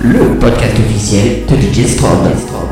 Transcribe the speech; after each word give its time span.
Le 0.00 0.38
podcast 0.38 0.78
officiel 0.78 1.46
de 1.46 1.56
DJ 1.56 1.86
Strobe. 1.88 2.65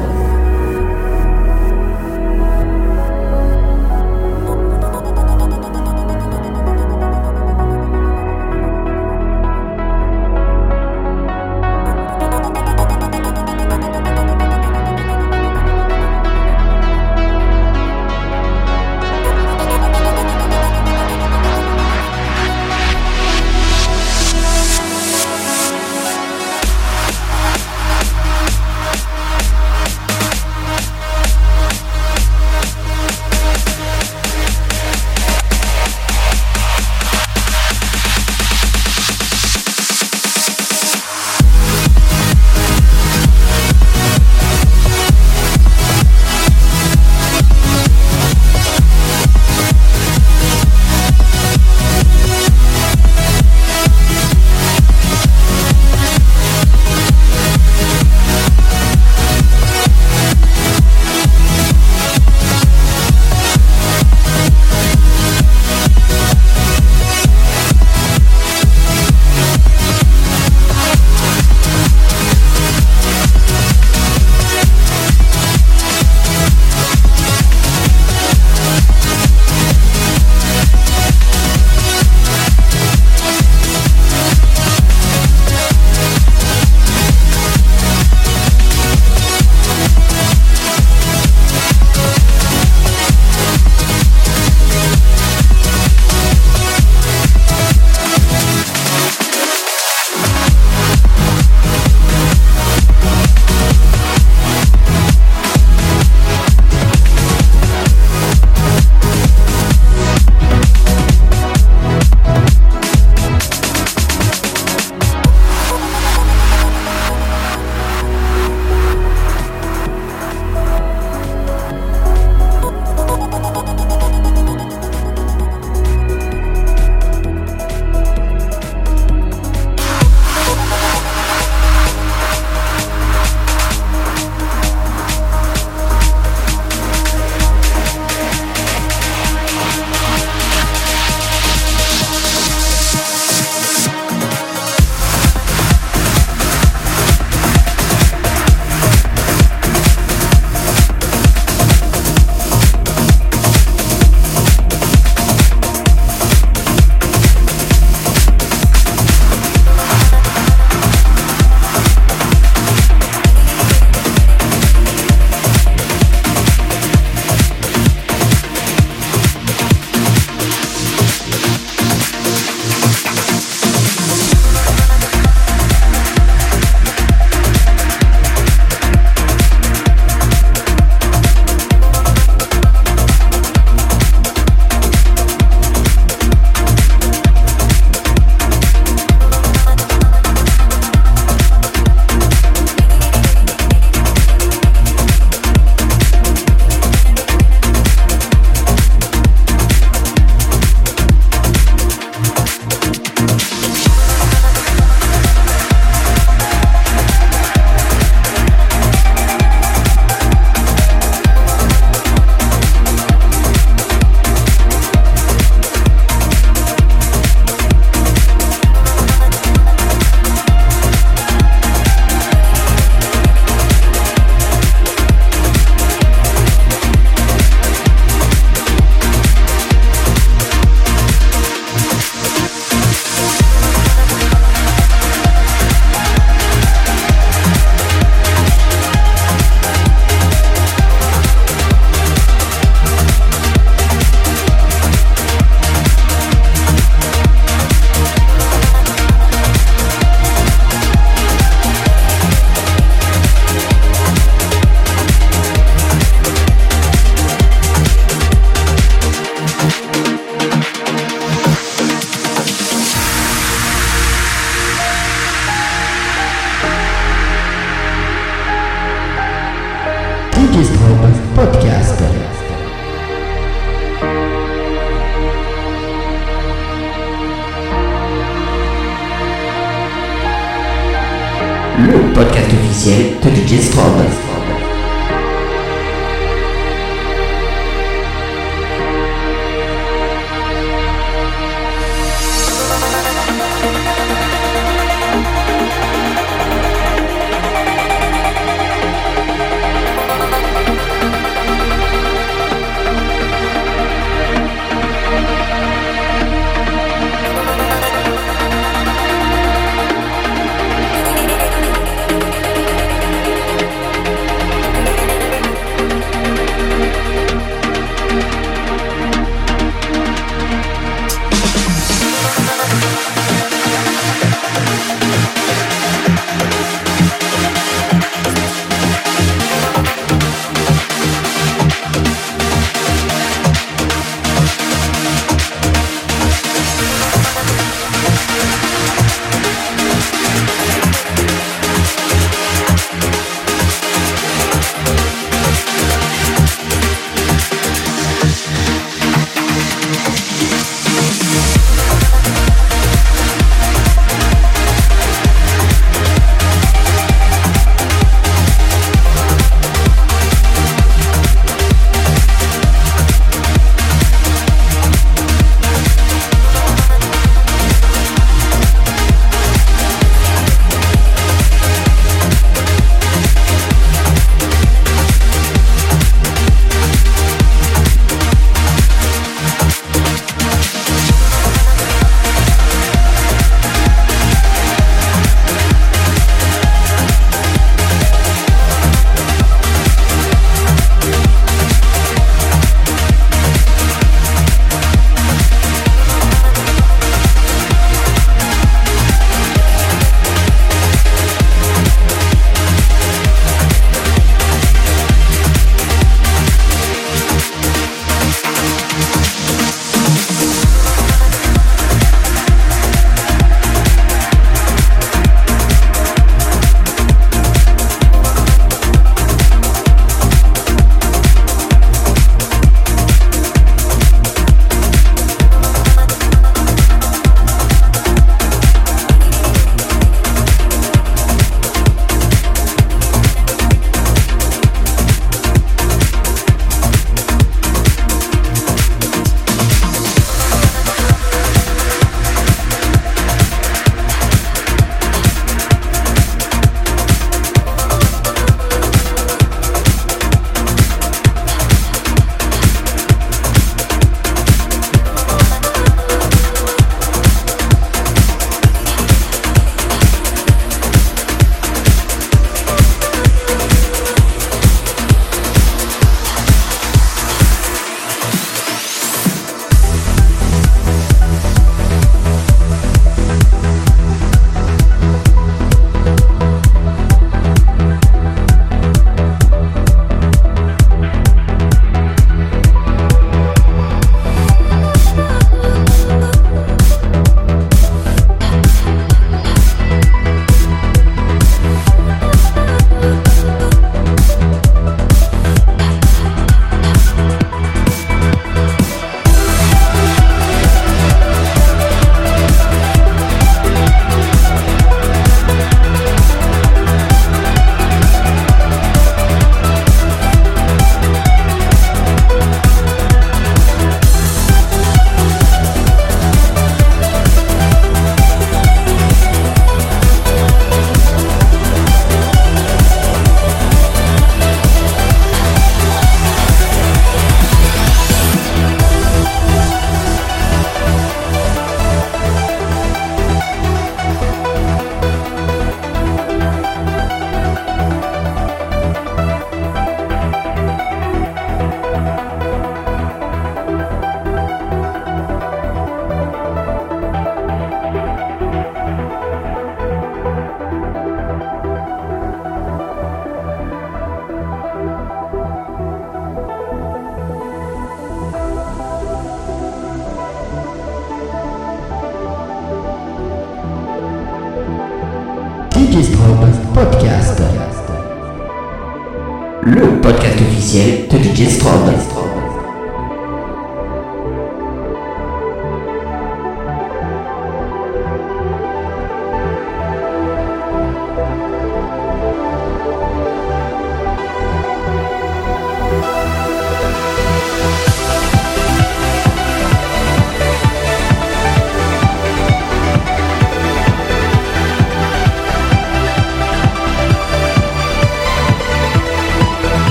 jest 571.45 571.61
szkoda. 571.61 572.04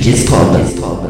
Officiel 0.00 1.09